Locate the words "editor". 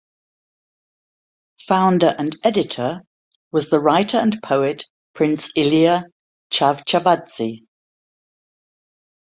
2.43-3.01